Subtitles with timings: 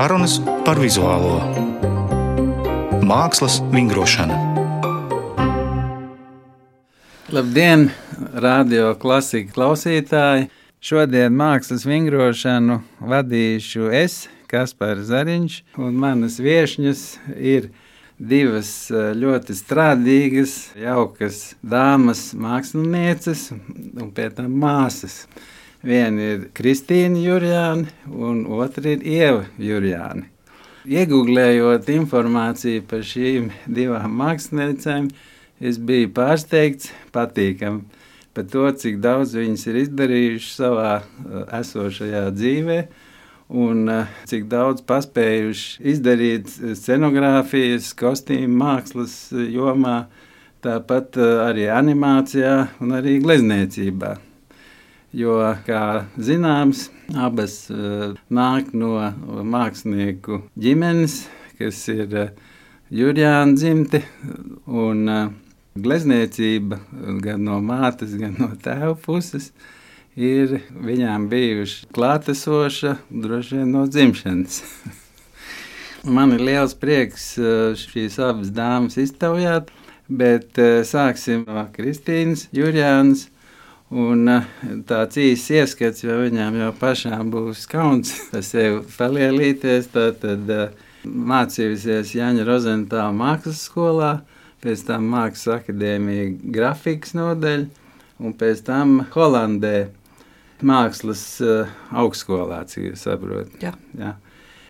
[0.00, 1.34] Sarunas par vizuālo
[3.04, 4.38] mākslas vingrošanu.
[7.36, 7.84] Labdien,
[8.32, 10.46] radio klasika klausītāji!
[10.80, 12.78] Šodien mākslas vingrošanu
[13.12, 14.16] vadīšu es,
[14.48, 17.04] Kaspars Zariņš, un manas viesņas
[17.36, 17.68] ir
[18.16, 25.26] divas eh, ļoti strādīgas, jaukas dāmas, mākslinieces un pēc tam māsas.
[25.80, 30.26] Viena ir Kristīna Jurjāna, un otra ir Ieva Jurjāna.
[30.84, 35.08] Iegūlējot informāciju par šīm divām māksliniecēm,
[35.56, 38.04] es biju pārsteigts, patīkami
[38.36, 42.80] par to, cik daudz viņas ir izdarījušas savā uh, esošajā dzīvē,
[43.64, 50.02] un uh, cik daudz paspējuši izdarīt scenogrāfijas, kostīmu mākslas jomā,
[50.60, 54.18] tāpat uh, arī animācijā un arī glezniecībā
[55.16, 58.94] jo, kā zināms, abas uh, nāk no
[59.46, 61.24] mākslinieku ģimenes,
[61.58, 62.30] kas ir uh,
[62.90, 64.02] Jurijāna dzimte
[64.66, 65.28] un uh,
[65.78, 66.80] glezniecība
[67.22, 69.50] gan no mātes, gan no tēva puses.
[70.18, 74.58] Ir viņām bijuši klātesoša, droši vien no dzimšanas.
[76.16, 77.34] Man ir liels prieks
[77.78, 79.70] šīs abas dāmas iztaujāt,
[80.10, 83.28] bet sāksim no Kristīnas Jurijānas
[83.90, 84.44] Un eh,
[84.86, 89.90] tāds īsts ieskats, jo viņām jau pašām būs kauns par sevi palielīties.
[89.90, 90.68] Tad eh,
[91.04, 94.12] mācījusies Jāņa Rozentāla mākslas skolā,
[94.62, 97.66] pēc tam Mākslas akadēmija grafikas nodeļa
[98.20, 99.88] un pēc tam Holandē
[100.60, 103.54] mākslas uh, augstskolā, cik jūs saprotat.
[103.64, 103.72] Jā.
[103.96, 104.14] Jā.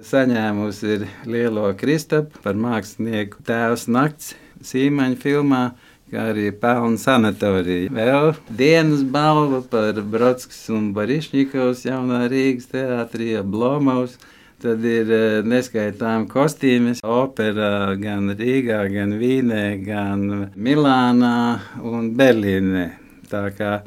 [0.07, 5.65] Saņēmusi ir lielo Kristapu par mākslinieku tēvs nakts Sīmaņa filmā
[6.11, 7.91] kā arī pelnu sanatorija.
[7.94, 14.19] Vēl dienas balva par Brodskas un Barišņikovs jaunā Rīgas teātrija Blomaus.
[14.61, 21.39] Tad ir eh, neskaitām kostīmes operā gan Rīgā, gan Vīnē, gan Milānā
[21.80, 22.90] un Berlīnē.
[23.30, 23.79] Tā kā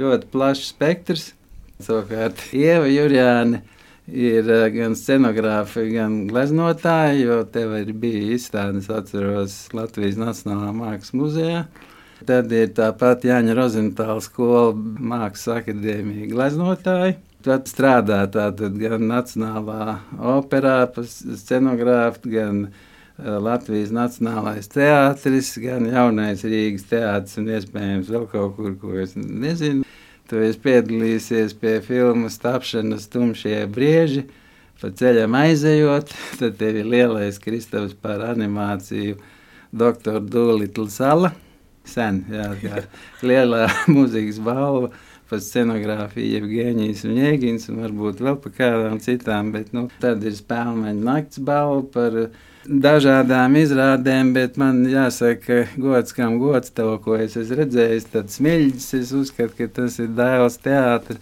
[0.00, 1.26] ļoti plašs spektrs.
[1.82, 3.60] Savukārt Ieva Jurjāne
[4.10, 11.14] ir eh, gan scenogrāfi, gan gleznotāji, jo tev ir bija izstādes, atceros, Latvijas Nacionālā Mākslas
[11.16, 11.64] muzejā.
[12.26, 17.18] Tad ir tāpat Jāņa Rozentāla skola, Mākslas akadēmija gleznotāji.
[17.42, 19.98] Tad strādā tātad gan Nacionālā
[20.36, 28.56] operā, scenogrāfi, gan eh, Latvijas Nacionālais teātris, gan jaunais Rīgas teātris un iespējams vēl kaut
[28.58, 29.86] kur, ko es nezinu.
[30.32, 34.22] Tu esi piedalīsies pie filmas tapšanas tumšie brieži,
[34.80, 36.08] pa ceļam aizejot,
[36.40, 39.18] tad tev ir lielais Kristaps par animāciju
[39.76, 40.22] Dr.
[40.24, 41.32] Dulitla sala.
[41.84, 42.80] Sen, jā, jā.
[43.28, 44.88] lielā mūzikas balva
[45.28, 50.32] par scenogrāfiju, Evgenijas un Jēgins, un varbūt vēl par kādām citām, bet nu, tad ir
[50.40, 52.18] spēlmeņa nakts balva par
[52.66, 58.88] dažādām izrādēm, bet man jāsaka, gods, kam gods to, ko es esmu redzējis, tad smilģis,
[59.00, 61.18] es uzskatu, ka tas ir dēls teātra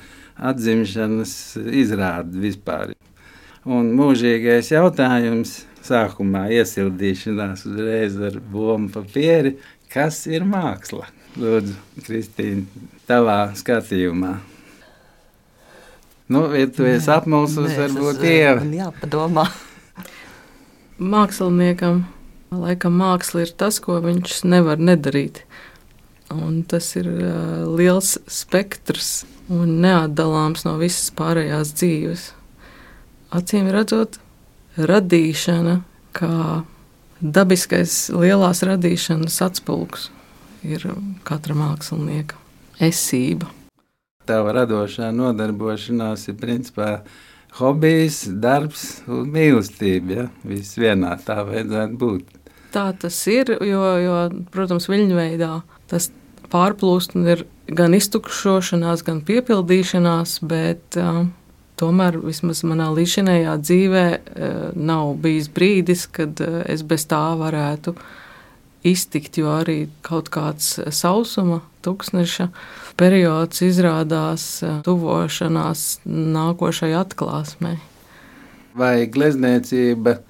[0.51, 1.35] atzimšanas
[1.83, 2.95] izrāde vispār.
[3.69, 9.57] Un mūžīgais jautājums sākumā iesildīšanās uzreiz ar bombu papīri,
[9.93, 11.09] kas ir māksla?
[11.41, 14.37] Lūdzu, Kristīna, tavā skatījumā.
[16.31, 18.63] Nu, ja tu esi apmulsus, varbūt ieva.
[18.63, 19.49] Jāpadomā
[21.01, 22.05] māksliniekam
[22.55, 25.45] laikam māksla ir tas, ko viņš nevar nedarīt.
[26.31, 32.27] Un tas ir uh, liels spektrs un neatdalāms no visas pārējās dzīves.
[33.35, 34.21] Acīm redzot,
[34.79, 35.81] radīšana,
[36.15, 36.63] kā
[37.21, 40.09] dabiskais lielās radīšanas atspulgs,
[40.63, 40.87] ir
[41.27, 42.39] katra mākslinieka
[42.83, 43.51] esība.
[44.27, 46.91] Tava radošā nodarbošanās ir principā
[47.59, 50.15] hobijs, darbs un mīlestība.
[50.15, 50.29] Ja?
[50.47, 52.37] Viss vienā tā vajadzētu būt.
[52.71, 54.17] Tā tas ir, jo, jo
[54.55, 55.51] protams, viļņveidā
[55.91, 56.11] tas
[56.51, 61.25] pārplūst un ir gan iztukšošanās, gan piepildīšanās, bet uh,
[61.81, 67.95] tomēr vismaz manā līdzinējā dzīvē uh, nav bijis brīdis, kad uh, es bez tā varētu
[68.87, 72.49] iztikt, jo arī kaut kāds sausuma, tūkstneša
[73.01, 77.79] periods izrādās eh, tuvošanās nākošai atklāsmei.
[78.77, 80.21] Vai glezniecība,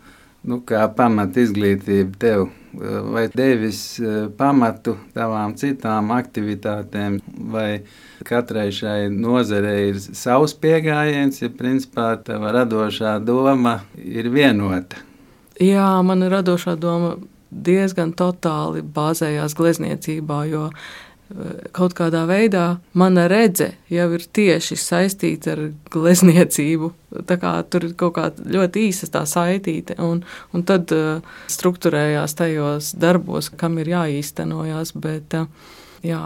[0.49, 7.19] nu, kā pamata izglītība tev, eh, vai devis eh, pamatu tavām citām aktivitātēm,
[7.52, 7.82] vai
[8.28, 15.02] katrai šai nozarei ir savs pieejams, ja principā tava radošā doma ir vienota?
[15.61, 17.16] Jā, mana radošā doma
[17.50, 20.69] diezgan totāli bāzējās glezniecībā, jo
[21.77, 22.65] kaut kādā veidā
[22.99, 25.62] mana redze jau ir tieši saistīta ar
[25.93, 26.91] glezniecību.
[27.27, 30.25] Tā kā tur ir kaut kāda ļoti īsa tā saitīte, un,
[30.55, 34.94] un tad uh, struktūrējās tajos darbos, kam ir jāīstenojas.
[34.99, 35.47] Bet uh,
[36.06, 36.23] jā,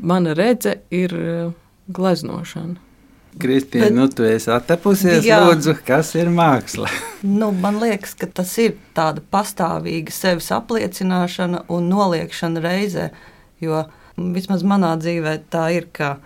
[0.00, 1.54] mana redze ir uh,
[1.94, 2.80] gleznošana.
[3.34, 5.40] Kristīna, nu, tu esi attapusies, jā.
[5.42, 6.90] lūdzu, kas ir māksla?
[7.40, 13.08] nu, man liekas, ka tas ir tāda pastāvīga sevis apliecināšana un noliekšana reizē,
[13.62, 13.82] jo
[14.16, 16.16] vismaz manā dzīvē tā ir, ka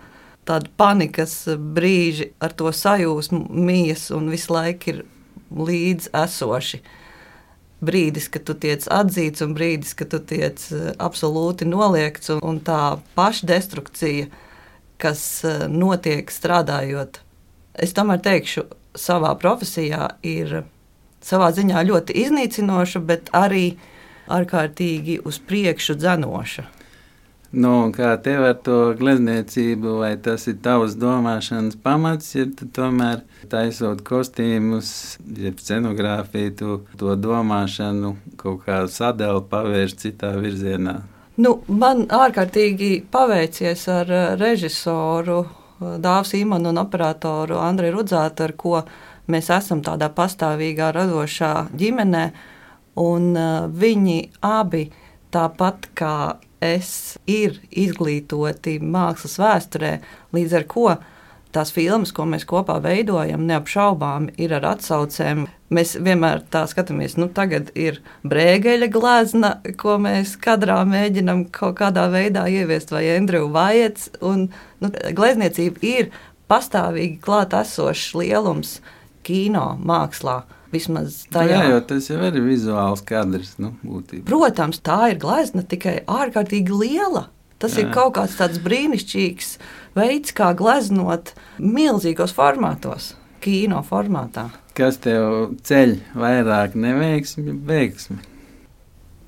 [0.49, 5.05] tāda panikas brīži ar to sajūsmu mijas un visu laiku ir
[5.53, 6.81] līdz esoši.
[7.79, 12.59] Brīdis, kad tu tiec atzīts, un brīdis, kad tu tiec eh, absolūti noliegts, un, un
[12.65, 14.27] tā pašdestrukcija,
[14.99, 17.21] kas eh, notiek strādājot.
[17.79, 18.67] Es tomēr teikšu,
[18.99, 20.65] savā profesijā ir
[21.23, 23.77] savā ziņā ļoti iznīcinoša, bet arī
[24.27, 26.67] ārkārtīgi uz priekšu dzenoša.
[27.49, 33.23] Nu, kā tev ar to glezniecību, vai tas ir tavs domāšanas pamats, ja tu tomēr
[33.49, 40.99] taisot kostīmus, jeb scenogrāfiju, tu to domāšanu kaut kā sadēlu pavērš citā virzienā?
[41.41, 48.55] Nu, man ārkārtīgi paveicies ar eh, režisoru eh, Dāvisu Imanu un operatoru Andriu Rudzātu, ar
[48.61, 48.83] ko
[49.33, 52.25] mēs esam tādā pastāvīgā radošā ģimenē.
[52.99, 54.89] Un uh, viņi abi,
[55.31, 56.15] tāpat kā
[56.65, 59.93] es, ir izglītoti mākslas vēsturē,
[60.35, 60.91] līdz ar to
[61.55, 65.47] tās filmas, ko mēs kopā veidojam, neapšaubām ir ar atsaucēm.
[65.75, 72.07] Mēs vienmēr tā skatāmies, nu, tagad ir brēgeļa glezna, ko mēs kadrā mēģinam kaut kādā
[72.13, 74.11] veidā ieviest, vai Andrew Vajets.
[74.25, 74.49] Un,
[74.81, 76.13] nu, glezniecība ir
[76.49, 78.79] pastāvīgi klāt esošs lielums
[79.27, 80.43] kino mākslā.
[80.73, 81.63] Vismaz tajā.
[81.63, 83.55] Jā, jo tas jau ir vizuāls kadrs.
[83.63, 84.27] Nu, būtībā.
[84.29, 87.29] Protams, tā ir glezna tikai ārkārtīgi liela.
[87.59, 87.87] Tas Jā.
[87.87, 89.57] ir kaut kāds tāds brīnišķīgs
[89.99, 94.47] veids, kā gleznot milzīgos formātos, kino formātā.
[94.79, 98.21] Kas tev ceļ vairāk neveiksmi, veiksmi?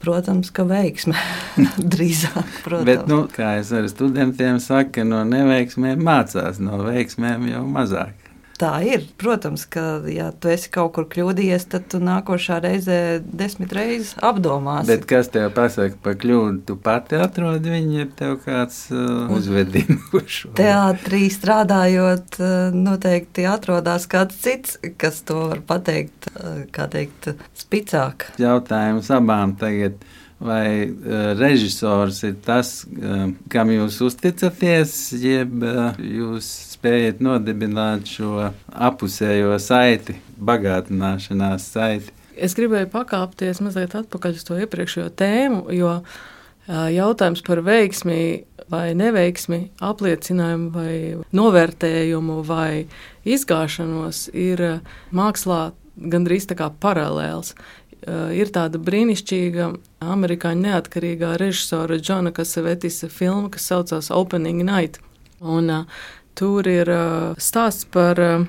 [0.00, 1.16] Protams, ka veiksme
[1.92, 2.62] drīzāk.
[2.64, 2.86] Protams.
[2.86, 8.19] Bet, nu, kā es ar studentiem saku, no neveiksmēm mācās, no veiksmēm jau mazāk.
[8.60, 9.06] Tā ir.
[9.20, 14.90] Protams, ka, ja tu esi kaut kur kļūdījies, tad tu nākošā reizē desmit reizes apdomāsi.
[14.92, 16.66] Bet kas tev pasaka par kļūdu?
[16.68, 20.52] Tu pati atrodi viņu, ja tev kāds uh, uzvedina uz šo.
[20.60, 28.28] Teātrī strādājot, uh, noteikti atrodas kāds cits, kas to var pateikt, uh, kā teikt, spicāk.
[28.40, 29.96] Jautājums abām tagad
[30.40, 38.50] vai uh, režisors ir tas, uh, kam jūs uzticaties, jeb uh, jūs spējat nodibināt šo
[38.72, 42.14] apusējo saiti, bagātināšanās saiti.
[42.40, 45.98] Es gribēju pakāpties mazliet atpakaļ uz to iepriekšējo tēmu, jo
[46.70, 48.20] jautājums par veiksmi
[48.70, 50.94] vai neveiksmi, apliecinājumu vai
[51.36, 52.86] novērtējumu vai
[53.28, 54.62] izgāšanos ir
[55.12, 57.52] mākslā gandrīz tā kā paralēls.
[58.32, 59.66] Ir tāda brīnišķīga
[60.00, 64.96] amerikāņu neatkarīgā režisora Džona Kasavetisa filma, kas saucās Opening Night.
[65.40, 66.00] Un, uh,
[66.40, 68.48] Tur ir uh, stāsts par uh,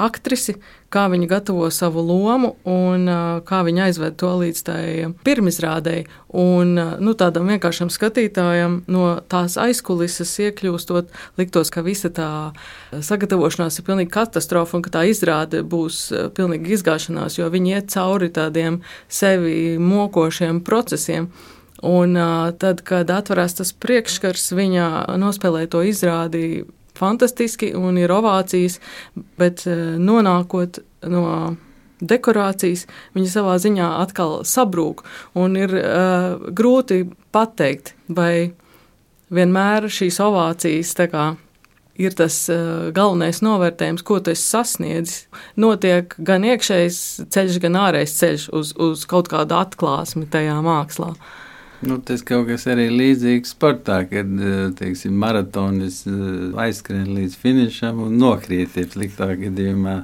[0.00, 0.54] aktrisi,
[0.88, 4.84] kā viņa gatavo savu lomu un uh, kā viņa aizved to līdz tai
[5.26, 6.06] pirmizrādēji.
[6.40, 12.30] Un nu, tādam vienkāršam skatītājam no tās aizkulises iekļūstot, liktos, ka visa tā
[12.92, 16.00] sagatavošanās ir pilnīgi katastrofa un ka tā izrāde būs
[16.38, 21.28] pilnīgi izgāšanās, jo viņi iet cauri tādiem sevi mokošiem procesiem.
[21.84, 24.88] Un uh, tad, kad atverās tas priekšskars, viņa
[25.20, 26.64] nospēlē to izrādi
[26.98, 28.78] fantastiski un ir ovācijas,
[29.40, 31.56] bet eh, nonākot no
[31.98, 32.86] dekorācijas,
[33.16, 35.02] viņa savā ziņā atkal sabrūk.
[35.58, 38.52] Ir uh, grūti pateikt, vai
[39.34, 41.24] vienmēr šīs ovācijas kā,
[41.98, 45.26] ir tas uh, galvenais novērtējums, ko esi sasniedzis.
[45.58, 47.00] Notiek gan iekšējs
[47.34, 51.10] ceļš, gan ārējs ceļš uz, uz kaut kādu atklāsmi tajā mākslā.
[51.16, 51.36] Uh,
[51.80, 56.16] Nu, tas kaut kas arī līdzīgs sportā, kad eh, teiksim, maratonis eh,
[56.64, 58.74] aizskrien līdz finišam un nokrīt.
[58.90, 60.00] Sliktā gadījumā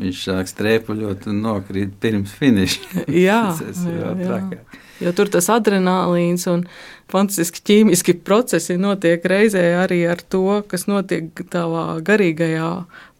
[0.00, 3.04] viņš sāk strēpuļot un nokrīt pirms finiša.
[3.28, 4.80] Jā, tas ir vēl trakāk.
[5.02, 6.66] Jo tur tas adrenalīns un
[7.10, 12.70] fantastiski ķīmiski procesi notiek reizē arī ar to, kas notiek tavā garīgajā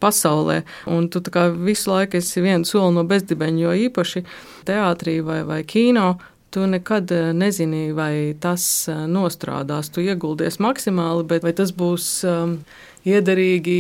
[0.03, 0.63] pasaulē.
[0.91, 1.23] Un tu
[1.63, 4.25] visu laiku esi viens soli no bezdibeņa, jo īpaši
[4.67, 6.17] teātrī vai, vai kino
[6.53, 9.89] Tu nekad eh, nezini, vai tas eh, nostrādās.
[9.93, 12.59] Tu ieguldies maksimāli, bet vai tas būs um,
[13.09, 13.79] iederīgi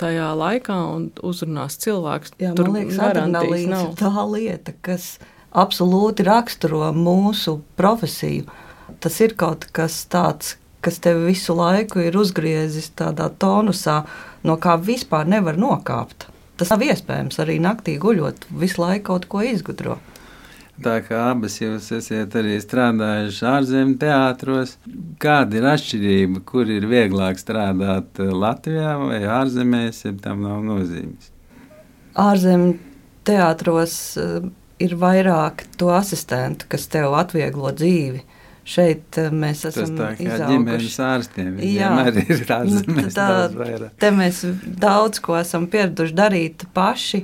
[0.00, 2.36] tajā laikā un uzrunās cilvēks.
[2.42, 3.94] Jā, Tur liekas, garantijas nav.
[3.96, 5.14] Tā lieta, kas
[5.54, 8.44] absolūti raksturo mūsu profesiju.
[9.00, 14.02] Tas ir kaut kas tāds, kas tev visu laiku ir uzgriezis tādā tonusā,
[14.44, 16.28] no kā vispār nevar nokāpt.
[16.60, 20.12] Tas nav iespējams arī naktī guļot, visu laiku kaut ko izgudrot.
[20.82, 24.72] Tā kā abas jūs esat arī strādājuši ārzemju teātros,
[25.22, 31.30] kāda ir atšķirība, kur ir vieglāk strādāt Latvijā vai ārzemēs, ja tam nav nozīmes?
[32.18, 32.74] Ārzemju
[33.26, 34.48] teātros eh,
[34.82, 38.24] ir vairāk to asistentu, kas tev atvieglo dzīvi.
[38.64, 40.50] Šeit eh, mēs esam Tas tā kā izauguši.
[40.52, 41.54] ģimenes ārstiem.
[41.70, 41.90] Jā.
[42.08, 43.94] Arī ir ārzemēs Nu, tā- daudz vairāk.
[44.02, 44.42] Te mēs
[44.82, 47.22] daudz ko esam pieraduši darīt paši.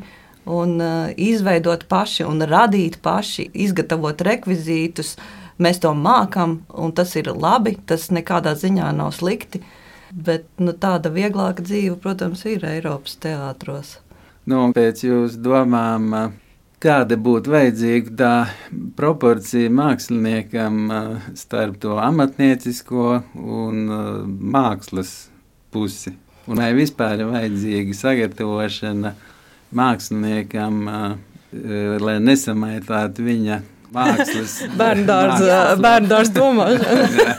[0.51, 5.15] Un uh, izveidot paši, un radīt paši, izgatavot rekvizītus.
[5.61, 7.77] Mēs to mākam, un tas ir labi.
[7.87, 9.63] Tas nekādā ziņā nav slikti.
[10.11, 13.99] Bet nu, tāda vieglāka dzīve, protams, ir Eiropas teātros.
[14.51, 16.23] Nu, pēc jūsu domām, ā,
[16.83, 18.33] kāda būtu vajadzīga tā
[18.99, 21.03] proporcija māksliniekam ā,
[21.39, 25.29] starp to amatniecisko un ā, mākslas
[25.71, 26.17] pusi?
[26.51, 29.15] Un vai vispār ir vajadzīga sagatavošana
[29.77, 30.81] māksliniekam,
[32.01, 33.61] lai nesamaitātu viņa
[33.95, 37.35] mākslas Bērnu dārza domāšana.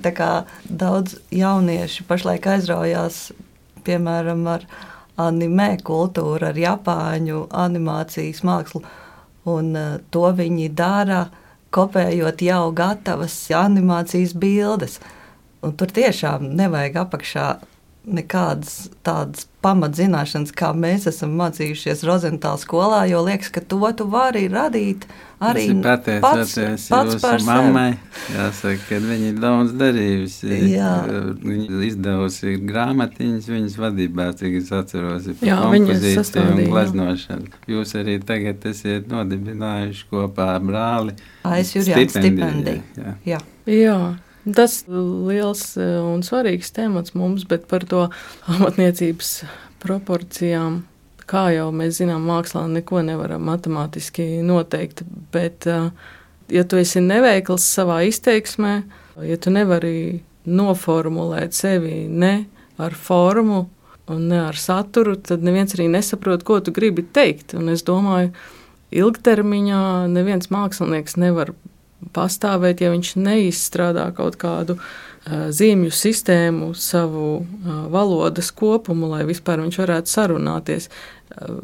[0.00, 0.30] Tā kā
[0.64, 3.30] daudz jauniešu pašlaik aizraujās,
[3.84, 4.64] piemēram, ar
[5.20, 8.80] anime kultūru, ar japāņu animācijas mākslu.
[9.50, 9.76] Un
[10.12, 11.26] to viņi dara,
[11.74, 14.98] kopējot jau gatavas animācijas bildes.
[15.60, 17.46] Un tur tiešām nevajag apakšā
[18.08, 24.46] nekādas tādas pamatzināšanas, kā mēs esam mācījušies Rozentāla skolā, jo liekas, ka to tu vari
[24.48, 25.04] radīt
[25.40, 27.90] arī Tas ir pateicoties jūsu mammai.
[28.32, 30.60] Jāsaka, ka viņa ir daudz darījusi.
[30.72, 30.94] Jā.
[31.44, 37.52] Viņa izdevusi grāmatiņas viņas vadībā, cik es atceros, ir par Jā, viņa kompozīciju un gleznošanu.
[37.74, 41.16] Jūs arī tagad esat nodibinājuši kopā brāli.
[41.48, 42.82] Aiz Jurijāna stipendiju.
[42.96, 43.16] Jā.
[43.34, 43.44] Jā.
[43.68, 44.00] Jā.
[44.44, 48.06] Tas ir liels eh, un svarīgs temats mums, bet par to
[48.48, 49.34] amatniecības
[49.82, 50.80] proporcijām,
[51.30, 55.04] kā jau mēs zinām, mākslā neko nevaram matemātiski noteikt.
[55.34, 55.90] Bet, eh,
[56.56, 58.80] ja tu esi neveikls savā izteiksmē,
[59.28, 62.46] ja tu nevari noformulēt sevi ne
[62.80, 63.66] ar formu
[64.10, 67.54] un ne ar saturu, tad neviens arī nesaprot, ko tu gribi teikt.
[67.54, 68.32] Un es domāju,
[68.90, 71.52] ilgtermiņā neviens mākslinieks nevar
[72.16, 74.78] pastāvēt, ja viņš neizstrādā kaut kādu
[75.28, 77.44] zīmju sistēmu, savu
[77.92, 80.88] valodas kopumu, lai vispār viņš varētu sarunāties.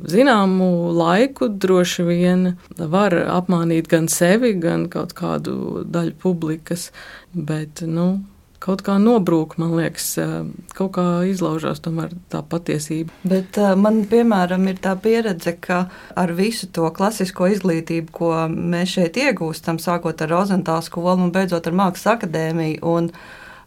[0.07, 2.45] Zināmu laiku droši vien
[2.76, 6.90] var apmānīt gan sevi, gan kaut kādu daļu publikas,
[7.33, 8.21] bet nu,
[8.66, 13.14] kaut kā nobrūk, man liekas, uh, kaut kā izlaužās tomēr tā patiesība.
[13.28, 15.85] Bet uh, man, piemēram, ir tā pieredze, ka
[16.18, 21.68] ar visu to klasisko izglītību, ko mēs šeit iegūstam, sākot ar Rozentāla skolu un beidzot
[21.70, 23.12] ar Mākslas akadēmiju un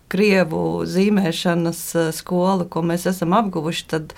[0.09, 4.17] Krievu zīmēšanas uh, skolu, ko mēs esam apguvuši, tad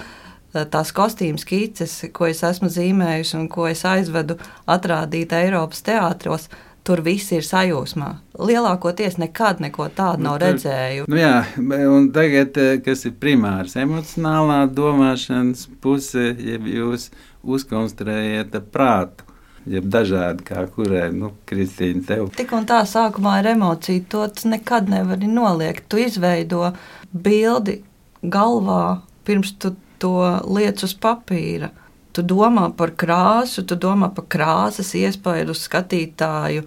[0.51, 4.35] tās kostīmu skices, ko es esmu zīmējusi un ko es aizvedu
[4.67, 6.49] atrādīt Eiropas teātros,
[6.83, 8.11] tur viss ir sajūsmā.
[8.41, 11.05] Lielākoties nekad neko tādu nav tur- redzēju.
[11.07, 11.45] Nu jā,
[11.89, 17.09] un tagad, eh, kas ir primārs, emocionālā domāšanas puse, jeb jūs
[17.45, 19.27] uzkonstruējat prātu,
[19.69, 22.31] jeb dažādi kā kurai, nu, Kristīna, tev.
[22.35, 25.87] Tik un tā sākumā ir emocija, to nekad nevari noliegt.
[25.89, 26.73] Tu izveido
[27.13, 27.81] bildi
[28.23, 31.69] galvā, pirms tu to liec uz papīra.
[32.11, 36.65] Tu domā par krāsu, tu domā par krāsas iespaidu uz skatītāju,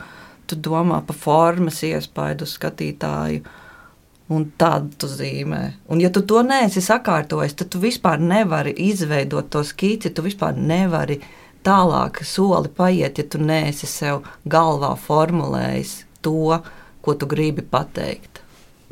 [0.49, 3.45] tu domā par formas iespaidu uz skatītāju.
[4.33, 5.61] Un tādu tu zīmē.
[5.93, 10.15] Un, ja tu to neesi sakārtojis, tad tu vispār nevari izveidot to skici.
[10.17, 11.19] Tu vispār nevari
[11.65, 15.93] tālāk soli paiet, ja tu neesi sev galvā formulējis
[16.25, 16.57] to,
[17.05, 18.41] ko tu gribi pateikt.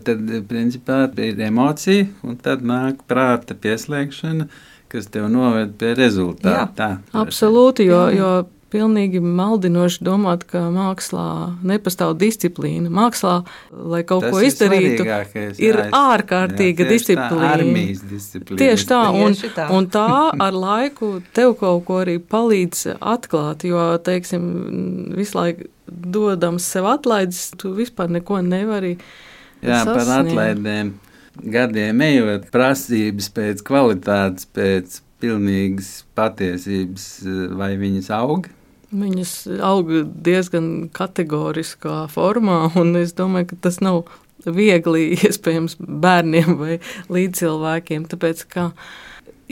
[0.05, 4.49] Tad, principā, ir emocija, un tad nāk prāta pieslēgšana,
[4.93, 6.67] kas tev noved pie rezultāta.
[6.77, 6.91] Tā,
[7.25, 8.19] Absolūti, jo, Jā.
[8.19, 8.33] jo
[8.73, 11.25] pilnīgi maldinoši domāt, ka mākslā
[11.69, 12.89] nepastāv disciplīna.
[12.89, 13.35] Mākslā,
[13.69, 18.09] lai kaut Tas ko ir izdarītu, svarīgākais, ir jā, ārkārtīga jā, tieši tā, disciplīna.
[18.15, 18.61] disciplīna.
[18.63, 19.67] Tieši tā, un, Tieši tā.
[19.77, 20.07] un tā
[20.41, 24.49] ar laiku tev kaut ko arī palīdz atklāt, jo, teiksim,
[25.21, 28.97] visu laiku dodams sev atlaides, tu vispār neko nevari.
[29.63, 30.33] Jā, par sasniegt.
[30.33, 30.95] atlaidēm.
[31.41, 37.07] Gadiem ejot, prasības pēc kvalitātes, pēc pilnīgas patiesības,
[37.57, 38.51] vai viņas aug?
[38.93, 39.33] Viņas
[39.65, 39.89] aug
[40.27, 44.05] diezgan kategoriskā formā, un es domāju, ka tas nav
[44.45, 46.79] viegli iespējams bērniem vai
[47.13, 48.05] līdzcilvēkiem.
[48.13, 48.69] Tāpēc, ka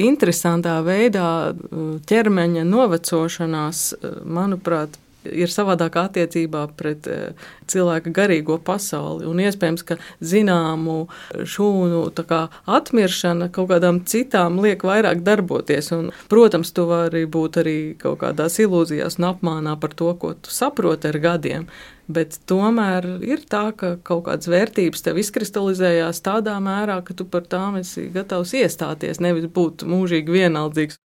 [0.00, 9.26] interesantā veidā uh, ķermeņa novecošanās, uh, manuprāt, ir savādākā attiecībā pret uh, cilvēka garīgo pasauli.
[9.28, 10.98] Un iespējams, ka zināmu
[11.34, 15.92] šūnu kā, atmiršana kaut kādām citām liek vairāk darboties.
[15.96, 20.52] Un, protams, tu vari būt arī kaut kādās ilūzijās un apmānā par to, ko tu
[20.54, 21.70] saproti ar gadiem.
[22.10, 27.46] Bet tomēr ir tā, ka kaut kādas vērtības tev izkristalizējās tādā mērā, ka tu par
[27.46, 30.98] tām esi gatavs iestāties, nevis būt mūžīgi vienaldzīgs.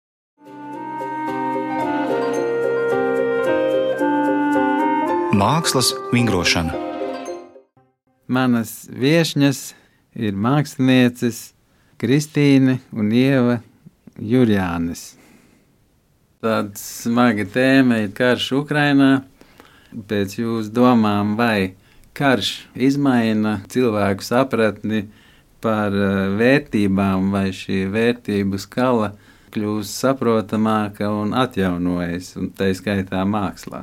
[5.35, 6.77] Mākslas vingrošana.
[8.31, 9.73] Manas viesņas
[10.15, 11.41] ir mākslinieces
[11.99, 13.57] Kristīne un Ieva
[14.15, 15.17] Jurijānis.
[16.39, 19.25] Tāda smaga tēma ir karš Ukrainā.
[20.07, 21.75] Pēc jūsu domām, vai
[22.15, 25.09] karš izmaina cilvēku sapratni
[25.65, 29.11] par eh, vērtībām, vai šī vērtību skala
[29.55, 33.83] kļūst saprotamāka un atjaunojas, un tā skaitā mākslā?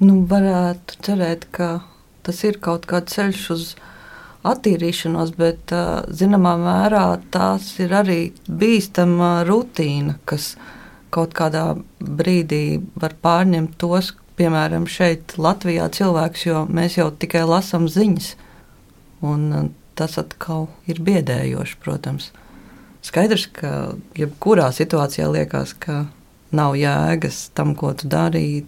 [0.00, 1.82] Nu, varētu cerēt, ka
[2.24, 3.64] tas ir kaut kāds ceļš uz
[4.48, 5.74] attīrīšanos, bet
[6.16, 7.04] zināmā mērā
[7.34, 10.54] tās ir arī bīstama rutīna, kas
[11.12, 17.84] kaut kādā brīdī var pārņemt tos, piemēram, šeit Latvijā cilvēks, jo mēs jau tikai lasām
[17.90, 18.32] ziņas,
[19.20, 22.30] un tas atkal ir biedējoši, protams.
[23.04, 26.06] Skaidrs, ka jebkurā situācijā liekas, ka
[26.56, 28.64] nav jēgas tam, ko tu darīji,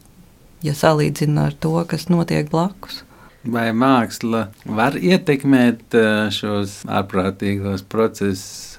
[0.62, 3.02] ja salīdzina ar to, kas notiek blakus.
[3.42, 4.46] Vai māksla
[4.78, 8.78] var ietekmēt eh, šos ārprātīgos procesus?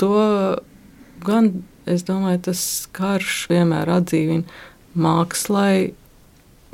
[0.00, 0.12] To
[1.24, 1.50] gan,
[1.88, 2.62] es domāju, tas
[2.92, 4.60] karš vienmēr atdzīvina.
[4.92, 5.94] Mākslai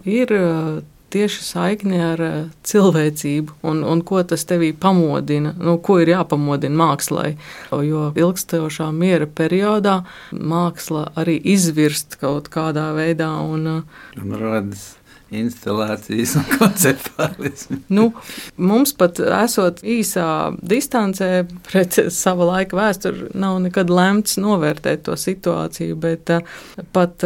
[0.08, 0.80] ir eh,
[1.12, 2.36] tieši saikni ar eh,
[2.68, 7.32] cilvēcību un, un ko tas tevī pamodina, nu, ko ir jāpamodina mākslai.
[7.72, 13.32] Jo ilgstošā miera periodā māksla arī izvirst kaut kādā veidā.
[13.44, 14.94] Un, eh, un rodas
[15.30, 17.80] instalācijas un konceptuālismu.
[17.92, 18.08] nu,
[18.56, 20.28] mums pat esot īsā
[20.64, 26.56] distancē pret sava laika vēsturi, nav nekad lemts novērtēt to situāciju, bet uh,
[26.96, 27.24] pat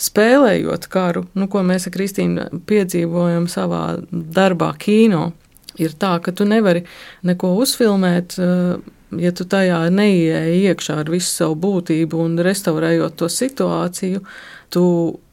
[0.00, 5.30] spēlējot karu, nu, ko mēs ar Kristīnu piedzīvojam savā darbā, kino,
[5.78, 6.84] ir tā, ka tu nevari
[7.26, 8.38] neko uzfilmēt.
[8.38, 14.24] Eh, ja tu tajā neieeji iekšā ar visu savu būtību un restaurējot to situāciju,
[14.74, 14.86] tu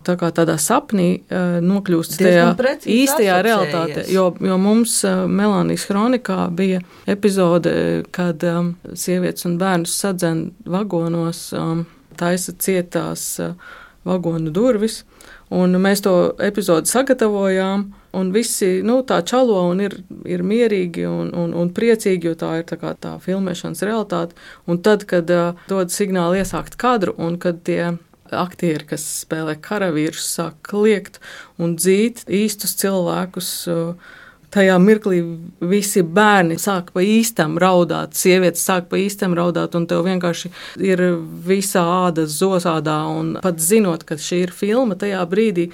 [0.06, 2.45] tā kā tādā sapnī uh, nokļūst tajā
[2.86, 4.06] īstajā realitātē.
[4.13, 7.74] Jo, jo mums uh, Melānijas kronikā bija epizode,
[8.13, 11.86] kad um, sievietes un bērnus sadzen vagonos, um,
[12.21, 13.56] taisa cietās uh,
[14.08, 15.02] vagonu durvis.
[15.52, 21.34] Un mēs to epizodi sagatavojām, un visi nu, tā čalo un ir, ir mierīgi un,
[21.36, 24.38] un, un priecīgi, jo tā ir tā, tā filmēšanas realitāte.
[24.66, 27.98] Un tad, kad uh, dod signālu iesākt kadru, un kad tie
[28.32, 31.20] aktieri, kas spēlē karavīrus, sāk kliegt
[31.60, 33.54] un dzīt īstus cilvēkus.
[33.72, 34.18] Uh,
[34.52, 35.22] tajā mirklī
[35.72, 40.52] visi bērni sāk pa īstam raudāt, sievietes sāk pa īstam raudāt, un tev vienkārši
[40.84, 41.06] ir
[41.48, 43.00] visa āda zosādā.
[43.12, 45.72] Un pat zinot, ka šī ir filma, tajā brīdī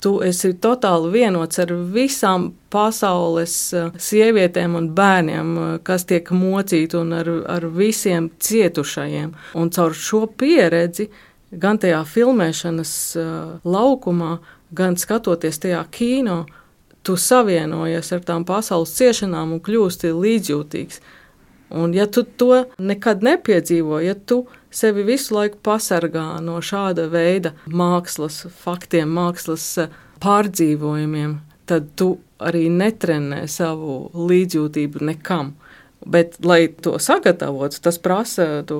[0.00, 6.96] tu esi totāli vienots ar visām pasaules eh, sievietēm un bērniem, eh, kas tiek mocīti,
[7.00, 9.34] un ar, ar visiem cietušajiem.
[9.60, 11.10] Un caur šo pieredzi,
[11.50, 13.28] gan tajā filmēšanas eh,
[13.64, 14.38] laukumā,
[14.76, 16.44] gan skatoties tajā kino,
[17.02, 21.00] tu savienojies ar tām pasaules ciešanām un kļūsti līdzjūtīgs.
[21.70, 24.42] Un, ja tu to nekad nepiedzīvo, ja tu
[24.74, 31.36] sevi visu laiku pasargā no šāda veida mākslas faktiem, mākslas eh, pārdzīvojumiem,
[31.70, 35.54] tad tu arī netrenē savu līdzjūtību nekam.
[36.00, 38.78] Bet, lai to sagatavotu, tas prasa to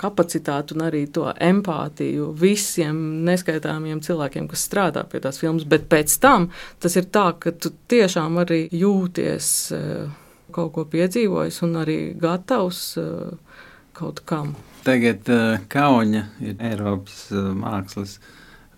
[0.00, 5.66] kapacitāti un arī to empātiju visiem neskaitāmiem cilvēkiem, kas strādā pie tās filmas.
[5.68, 6.48] Bet pēc tam
[6.80, 10.06] tas ir tā, ka tu tiešām arī jūties eh,
[10.52, 13.58] kaut ko piedzīvojis un arī gatavs eh,
[13.92, 14.54] kaut kam.
[14.82, 18.16] Tagad uh, Kauņa ir Eiropas mākslas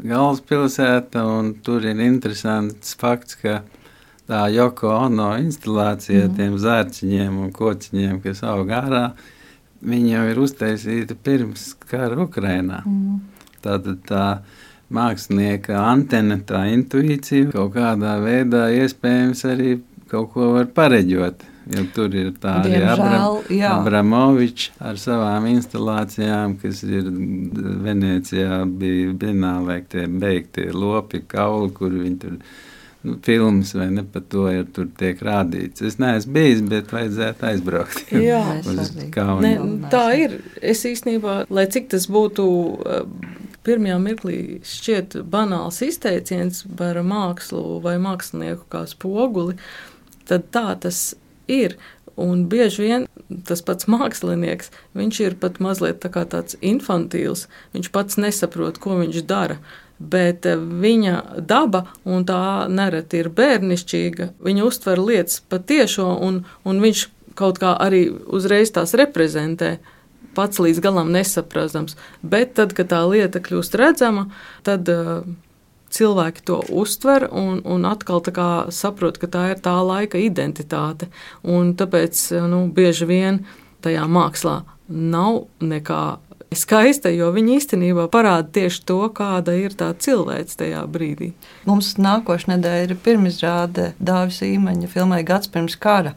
[0.03, 3.63] galvaspilsēta, un tur ir interesants fakts, ka
[4.29, 6.35] tā Joko Ono instalācija mm.
[6.39, 9.07] tiem zārciņiem un kociņiem, kas aug ārā,
[9.85, 12.83] viņi jau ir uztaisīti pirms kara Ukrainā.
[12.89, 13.19] Mm.
[13.65, 14.27] Tātad tā
[14.95, 19.79] mākslinieka antena, tā intuīcija kaut kādā veidā iespējams arī
[20.11, 21.51] kaut ko var pareģot.
[21.73, 23.39] Jo tur ir tādi Abram,
[23.71, 27.09] Abramovičs ar savām instalācijām, kas ir
[27.87, 32.61] Venecijā, bija Bienālē, tie beigtie lopi, kauli, kur viņi tur ir
[33.05, 35.85] nu, filmas, vai ne par to, ja tur tiek rādīts.
[35.85, 38.13] Es neesmu bijis, bet vajadzētu aizbraukt.
[38.29, 38.43] Jā,
[39.45, 39.55] ne,
[39.93, 40.39] tā ir.
[40.65, 42.47] Es īstenībā, lai cik tas būtu.
[43.65, 44.39] pirmajā mirklī
[44.69, 49.57] šķiet banāls izteiciens par mākslu vai mākslinieku kā spoguli,
[50.29, 51.15] tad tā tas
[51.49, 51.79] ir.
[52.17, 53.07] Un bieži vien
[53.49, 57.49] tas pats mākslinieks, viņš ir pat mazliet tā tāds infantīls.
[57.75, 59.59] Viņš pats nesaprot, ko viņš dara.
[60.11, 66.85] Bet eh, viņa daba, un tā nereti ir bērnišķīga, viņa uztver lietas patiešo, un, un
[66.85, 69.79] viņš kaut kā arī uzreiz tās reprezentē
[70.35, 71.97] pats līdz galam nesaprastams.
[72.23, 74.27] Bet tad, kad tā lieta kļūst redzama,
[74.67, 75.23] tad uh,
[75.95, 78.23] cilvēki to uztver un, un atkal
[78.75, 81.11] saprot, ka tā ir tā laika identitāte.
[81.43, 83.45] Un tāpēc nu, bieži vien
[83.85, 86.03] tajā mākslā nav nekā
[86.59, 91.33] skaista, jo viņi īstenībā parāda tieši to, kāda ir tā cilvēce tajā brīdī.
[91.69, 96.15] Mums nākošais nedēļa ir pirmizrāde Dāvis Īmaņa filmai Gads pirms kara.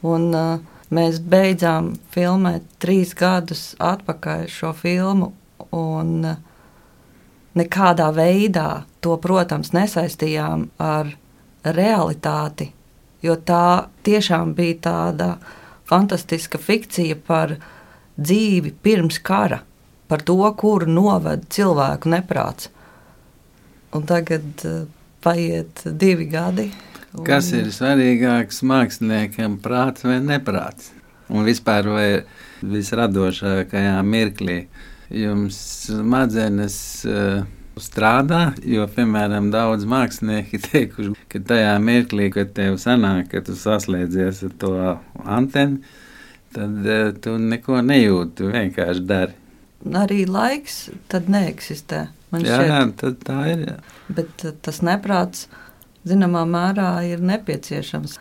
[0.00, 5.28] Un, uh, Mēs beidzām filmēt trīs gadus atpakaļ šo filmu,
[5.70, 6.24] un
[7.54, 11.12] nekādā veidā to, protams, nesaistījām ar
[11.62, 12.72] realitāti,
[13.22, 15.30] jo tā tiešām bija tāda
[15.86, 17.54] fantastiska fikcija par
[18.20, 19.62] dzīvi pirms kara,
[20.10, 22.70] par to, kur noved cilvēku neprāts.
[23.96, 24.84] Un tagad uh,
[25.24, 26.70] paiet divi gadi.
[27.16, 27.24] Un...
[27.26, 30.92] Kas ir svarīgāks māksliniekam, prāts vai neprāts?
[31.30, 32.08] Un vispār, vai
[32.66, 34.64] visradošākajā mirklī
[35.10, 35.56] jums
[35.88, 36.76] smadzenes
[37.08, 37.42] uh,
[37.80, 44.44] strādā, jo, piemēram, daudz mākslinieki teikuši, ka tajā mirklī, kad tev sanāk, ka tu saslēdzies
[44.46, 44.74] ar to
[45.24, 45.80] antenu,
[46.54, 49.36] tad uh, tu neko nejūti, tu vienkārši dari.
[49.96, 52.08] Arī laiks tad neeksistē.
[52.30, 53.62] Man jā, šķiet, jā, tad tā ir.
[53.66, 53.76] Jā.
[54.18, 55.46] Bet tas neprāts
[56.08, 58.18] zināmā mērā ir nepieciešams.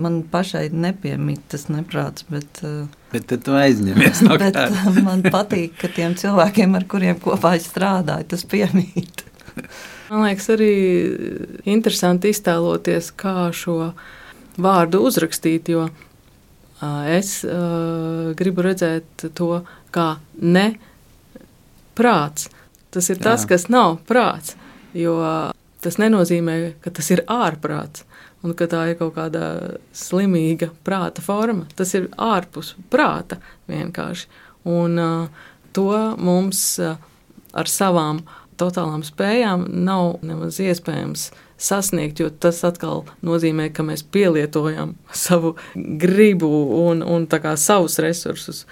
[0.00, 4.66] Man pašai nepiemīt tas neprāts, bet, uh, bet tu aizņemies no tā.
[5.06, 9.22] man patīk, ka tiem cilvēkiem, ar kuriem kopā es strādāju, tas piemīt.
[10.10, 10.72] man liekas, arī
[11.70, 13.92] interesanti iztēloties, kā šo
[14.58, 15.86] vārdu uzrakstīt, jo
[17.10, 17.36] es
[18.38, 19.62] gribu redzēt to
[19.94, 20.08] kā
[20.42, 20.66] ne
[21.98, 22.48] prāts.
[22.94, 23.54] Tas ir tas, Jā.
[23.54, 24.54] kas nav prāts,
[24.94, 25.16] jo
[25.82, 28.04] tas nenozīmē, ka tas ir ārprāts
[28.44, 29.44] un ka tā ir kaut kāda
[29.96, 31.66] slimīga prāta forma.
[31.76, 34.28] Tas ir ārpus prāta vienkārši.
[34.68, 36.98] Un uh, to mums uh,
[37.56, 38.22] ar savām
[38.60, 41.30] totālām spējām nav nemaz iespējams
[41.64, 46.50] sasniegt, jo tas atkal nozīmē, ka mēs pielietojam savu gribu
[46.84, 48.64] un, un savus resursus.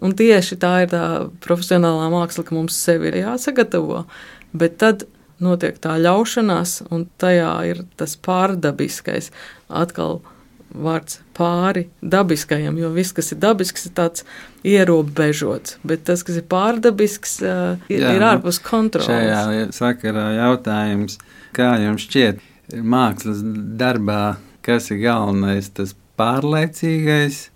[0.00, 1.04] Un tieši tā ir tā
[1.42, 4.04] profesionālā māksla, ka mums sevi ir jāsagatavo.
[4.52, 5.06] Bet tad
[5.42, 9.30] notiek tā ļaušanās, un tajā ir tas pārdabiskais.
[9.68, 10.20] Atkal
[10.70, 14.24] vārds pāri dabiskajam, jo viss, kas ir dabisks, ir tāds
[14.66, 19.08] ierobežots, bet tas, kas ir pārdabisks, ir, Jā, ir ārpus kontrolas.
[19.10, 21.18] Šajā sakarā jautājums,
[21.56, 22.40] kā jums šķiet,
[22.82, 23.40] mākslas
[23.80, 27.48] darbā, kas ir galvenais, tas pārlaicīgais,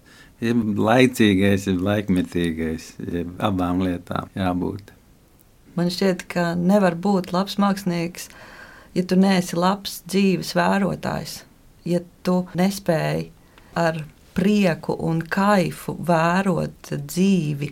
[0.45, 4.93] jeb laicīgais, jeb laikmetīgais, jeb abām lietām jābūt.
[5.75, 8.29] Man šķiet, ka nevar būt labs mākslinieks,
[8.95, 11.41] ja tu neesi labs dzīves vērotājs,
[11.89, 13.31] ja tu nespēji
[13.79, 14.05] ar
[14.35, 17.71] prieku un kaifu vērot dzīvi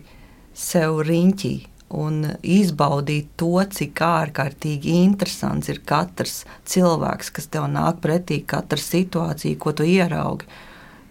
[0.53, 1.55] sev riņķī
[1.93, 9.59] un izbaudīt to, cik ārkārtīgi interesants ir katrs cilvēks, kas tev nāk pretī, katra situācija,
[9.59, 10.49] ko tu ieraugi.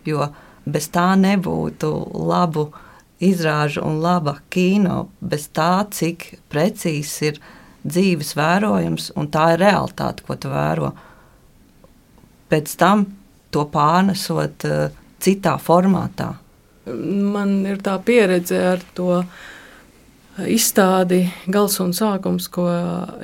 [0.08, 0.32] Jo
[0.66, 1.90] bez tā nebūtu
[2.26, 2.68] labu
[3.22, 7.40] izrāžu un laba kino bez tā, cik precīzs ir
[7.82, 10.92] dzīves vērojums, un tā ir realitāte, ko tu vēro.
[12.50, 13.06] Pēc tam
[13.52, 14.92] to pārnesot uh,
[15.22, 16.32] citā formātā.
[16.86, 19.22] Man ir tā pieredze ar to
[20.38, 22.66] izstādi Gals un sākums, ko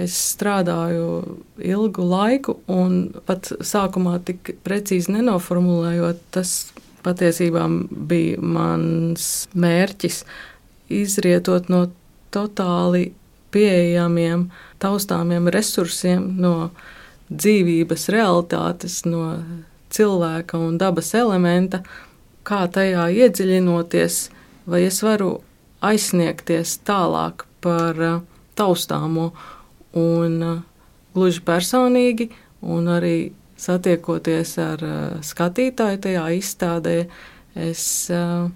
[0.01, 6.73] es strādāju ilgu laiku, un pat sākumā tik precīzi nenoformulējot, tas
[7.07, 7.64] patiesībā
[8.11, 10.23] bija mans mērķis
[10.92, 11.87] izrietot no
[12.35, 13.12] totāli
[13.55, 14.49] pieejamiem,
[14.83, 16.71] taustāmiem resursiem, no
[17.33, 19.38] dzīvības realitātes, no
[19.92, 21.81] cilvēka un dabas elementa,
[22.44, 24.23] kā tajā iedziļinoties,
[24.68, 25.38] vai es varu
[25.85, 28.21] aizsniegties tālāk par uh,
[28.59, 29.31] taustāmo
[29.99, 30.61] un uh,
[31.14, 32.29] gluži personīgi,
[32.62, 37.01] un arī satiekoties ar uh, skatītāju tajā izstādē,
[37.59, 37.81] es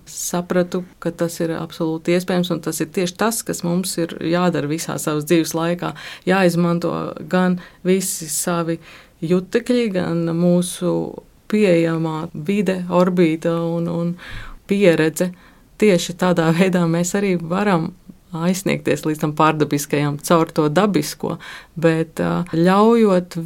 [0.06, 4.68] sapratu, ka tas ir absolūti iespējams, un tas ir tieši tas, kas mums ir jādara
[4.70, 5.90] visā savas dzīves laikā.
[6.28, 6.92] Jāizmanto
[7.32, 8.78] gan visi savi
[9.26, 10.92] jutekļi, gan mūsu
[11.50, 14.14] pieejamā vide, orbīta un, un
[14.70, 15.32] pieredze.
[15.82, 17.90] Tieši tādā veidā mēs arī varam
[18.32, 21.36] aizsniegties līdz tam pārdabiskajam, caur to dabisko,
[21.76, 22.22] bet
[22.56, 23.36] ļaujot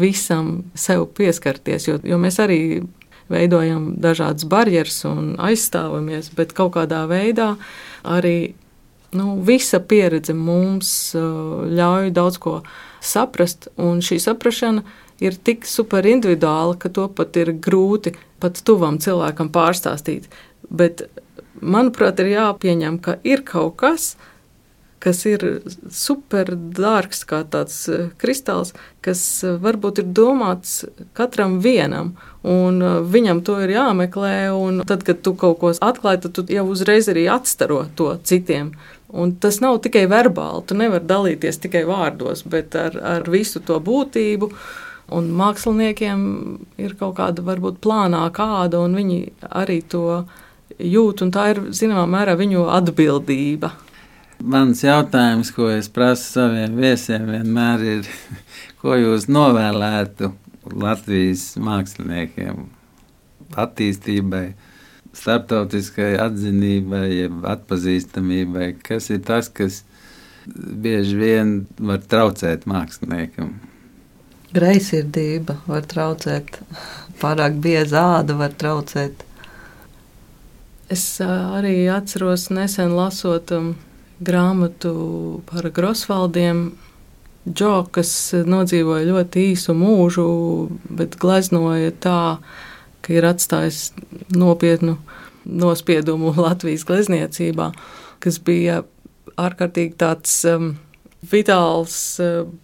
[0.00, 2.60] visam sev pieskarties, jo, jo mēs arī
[3.30, 7.54] veidojam dažādas barjeras un aizstāvamies, bet kaut kādā veidā
[8.06, 8.52] arī
[9.16, 12.60] nu, visa pieredze mums ļauj daudz ko
[13.00, 14.84] saprast, un šī saprašana
[15.20, 20.30] ir tik super individuāla, ka to pat ir grūti pat tuvam cilvēkam pārstāstīt.
[20.70, 21.04] Bet,
[21.60, 24.14] manuprāt, ir jāpieņem, ka ir kaut kas,
[25.00, 25.44] kas ir
[25.92, 30.82] super dārgs, kā tāds e, kristāls, kas e, varbūt ir domāts
[31.16, 32.12] katram vienam,
[32.44, 34.34] un e, viņam to ir jāmeklē.
[34.90, 38.74] Tad, kad tu kaut ko atklāji, tad tu jau uzreiz arī atstaro to citiem.
[39.10, 43.80] Un tas nav tikai verbāli, tu nevari dalīties tikai vārdos, bet ar, ar visu to
[43.82, 44.52] būtību.
[45.10, 46.20] Un māksliniekiem
[46.78, 49.18] ir kaut kāda varbūt plānā kāda, un viņi
[49.48, 50.22] arī to
[50.78, 53.72] jūt, un tā ir zināmā mērā viņu atbildība.
[54.40, 58.10] Mans jautājums, ko es prasu saviem viesiem, vienmēr ir,
[58.80, 60.32] ko jūs novēlētu
[60.80, 62.68] Latvijas māksliniekiem
[63.58, 64.44] attīstībai,
[65.16, 69.82] starptautiskai atzinībai, atpazīstamībai, kas ir tas, kas
[70.46, 73.56] bieži vien var traucēt māksliniekam.
[74.54, 76.62] Greizsirdība var traucēt,
[77.22, 79.26] pārāk bieza āda var traucēt.
[80.90, 83.74] Es arī atceros nesen lasot um,
[84.26, 84.92] grāmatu
[85.46, 86.72] par Grosvaldiem.
[87.46, 90.24] Džo, kas nodzīvoja ļoti īsu mūžu,
[90.90, 92.22] bet gleznoja tā,
[93.06, 93.92] ka ir atstājis
[94.34, 94.96] nopietnu
[95.46, 97.70] nospiedumu Latvijas glezniecībā,
[98.20, 98.82] kas bija
[99.38, 100.74] ārkārtīgi tāds um,
[101.30, 101.94] vitāls,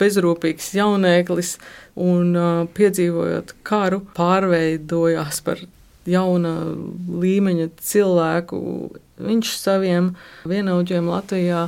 [0.02, 1.56] bezrūpīgs jauneklis,
[1.96, 2.34] un
[2.76, 5.62] piedzīvojot karu, pārveidojās par
[6.10, 6.54] jauna
[7.22, 8.58] līmeņa cilvēku.
[9.16, 10.14] Viņš saviem
[10.48, 11.66] vienaudžiem Latvijā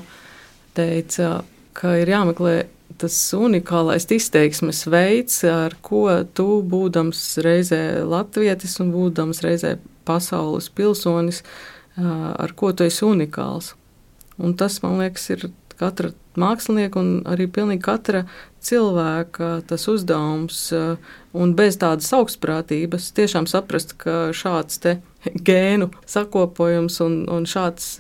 [0.77, 1.43] teica,
[1.79, 2.57] ka ir jāmeklē
[2.99, 9.77] tas unikālais izteiksmes veids, ar ko tu, būdams reizē latvietis un būdams reizē
[10.09, 11.43] pasaules pilsonis,
[11.99, 13.75] ar ko tu esi unikāls.
[14.39, 15.49] Un tas, man liekas, ir
[15.79, 18.25] katra mākslinieka un arī pilnīgi katra
[18.65, 20.61] cilvēka tas uzdevums.
[21.39, 24.99] Un bez tādas augstprātības tiešām saprast, ka šāds te
[25.49, 27.97] gēnu sakopojums un, un šāds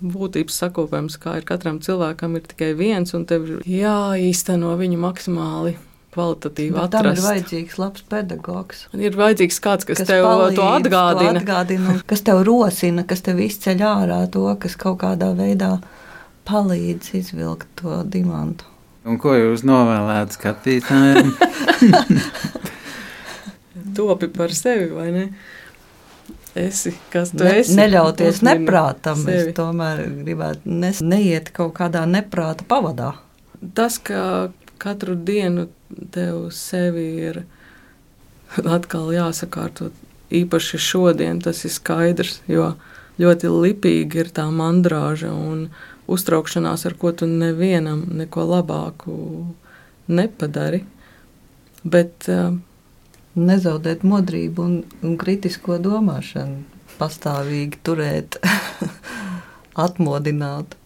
[0.00, 5.76] būtības sakopojums, kā ir katram cilvēkam, ir tikai viens, un tev ir jāīsteno viņu maksimāli
[6.14, 6.94] kvalitatīvi atrast.
[6.94, 8.84] Tam ir vajadzīgs labs pedagogs.
[8.94, 11.42] Ir vajadzīgs kāds, kas, kas tev palīdz, to atgādina.
[11.42, 15.72] atgādina kas tev rosina, kas tev izceļ ārā to, kas kaut kādā veidā
[16.48, 18.68] palīdz izvilkt to dimantu.
[19.04, 21.34] Un ko jūs novēlētu skatītājiem?
[23.96, 25.26] Topi par sevi, vai ne?
[26.54, 27.74] Esi, kas tu ne, esi?
[27.76, 29.18] Neļauties neprātam.
[29.26, 29.50] Sevi.
[29.50, 33.10] Es tomēr gribētu ne, neiet kaut kādā neprāta pavadā.
[33.74, 35.68] Tas, ka katru dienu
[36.14, 37.42] tev sevi ir
[38.62, 39.90] atkal jāsakārto,
[40.34, 42.72] īpaši šodien, tas ir skaidrs, jo
[43.20, 45.68] ļoti lipīgi ir tā mandrāža un,
[46.10, 49.16] uztraukšanās, ar ko tu nevienam neko labāku
[50.08, 50.84] nepadari.
[51.84, 52.54] Bet, uh,
[53.34, 56.60] Nezaudēt modrību un, un kritisko domāšanu,
[57.00, 58.36] pastāvīgi turēt,
[59.86, 60.76] atmodināt.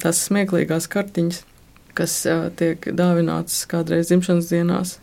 [0.00, 1.42] Tas smieklīgās kartiņas,
[1.98, 4.94] kas uh, tiek dāvinātas kādreiz dzimšanas dienās,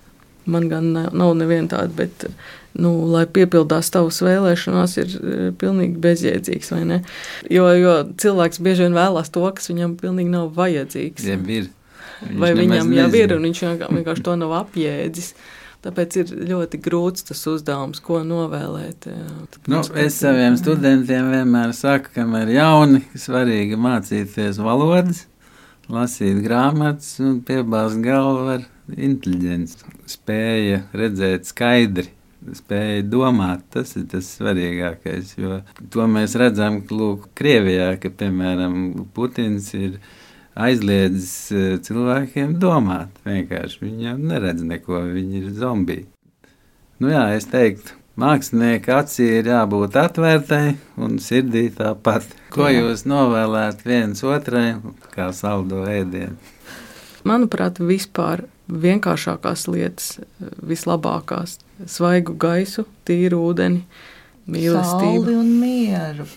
[0.50, 2.28] man gan nav neviena tāda, bet
[2.78, 6.74] nu, lai piepildās tavas vēlēšanās, ir e, pilnīgi bezjēdzīgs.
[7.54, 11.28] Jo, jo cilvēks bieži vien vēlās to, kas viņam pilnīgi nav vajadzīgs.
[11.28, 11.72] Ja ir.
[12.18, 15.34] Viņš Vai viņam jau ir, un viņš vienkārši to nav apjēdzis.
[15.86, 19.06] Tāpēc ir ļoti grūts tas uzdevums, ko novēlēt.
[19.70, 25.28] Nu, es saviem studentiem vienmēr saku, ka man ir jauni, svarīgi mācīties valodas,
[25.94, 32.12] lasīt grāmatas un piebāzt galvu ar inteliģenci, spēja redzēt skaidri
[32.56, 35.34] spēja domāt, tas ir tas svarīgākais.
[35.40, 35.62] Jo
[35.94, 39.98] to mēs redzam, lūk, Krievijā, ka piemēram Putins ir
[40.58, 43.14] aizliedzis e, cilvēkiem domāt.
[43.28, 46.08] Vienkārši viņi jau neredz neko, viņi ir zombiji.
[47.04, 50.66] Nu jā, es teiktu, mākslinieka acī ir jābūt atvērtai
[51.04, 52.26] un sirdī tāpat.
[52.54, 54.70] Ko jūs novēlētu viens otrai,
[55.14, 56.38] kā saldo ēdienu?
[57.28, 60.20] Manuprāt, vispār vienkāršākās lietas,
[60.64, 61.58] vislabākās-
[61.96, 63.84] svaigu gaisu, tīru ūdeni,
[64.48, 66.28] mīlestību un mieru.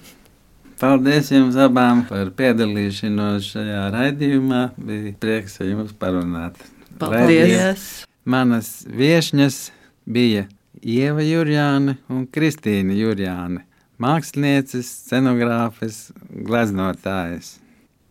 [0.80, 4.70] Paldies jums abām par piedalīšanos šajā raidījumā.
[4.80, 6.56] Bija prieks ar jums parunāt.
[6.98, 7.20] Paldies!
[7.20, 8.06] Raidījums.
[8.24, 9.70] Manas viesņas
[10.06, 10.46] bija
[10.80, 13.64] Ieva Jurjāne un Kristīna Jurjāne,
[14.00, 17.58] mākslinieces, scenogrāfes, gleznotājas.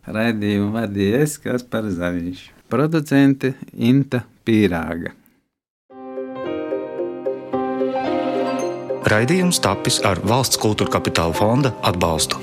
[0.06, 2.59] Raidījumu vadīja es, kas par Zariņš.
[2.70, 5.10] Producente Inta Pīrāga.
[9.10, 12.38] Raidījums tapis ar valsts kultūra kapitāla fonda atbalstu.